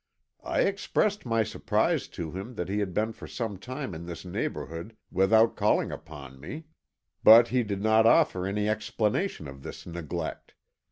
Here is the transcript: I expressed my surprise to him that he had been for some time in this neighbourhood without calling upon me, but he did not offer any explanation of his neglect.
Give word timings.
I 0.43 0.61
expressed 0.61 1.27
my 1.27 1.43
surprise 1.43 2.07
to 2.07 2.31
him 2.31 2.55
that 2.55 2.69
he 2.69 2.79
had 2.79 2.91
been 2.91 3.13
for 3.13 3.27
some 3.27 3.59
time 3.59 3.93
in 3.93 4.07
this 4.07 4.25
neighbourhood 4.25 4.97
without 5.11 5.55
calling 5.55 5.91
upon 5.91 6.39
me, 6.39 6.63
but 7.23 7.49
he 7.49 7.61
did 7.61 7.83
not 7.83 8.07
offer 8.07 8.47
any 8.47 8.67
explanation 8.67 9.47
of 9.47 9.61
his 9.63 9.85
neglect. 9.85 10.55